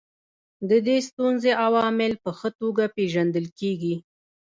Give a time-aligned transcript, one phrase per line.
[0.69, 3.95] د دې ستونزې عوامل په ښه توګه پېژندل کیږي.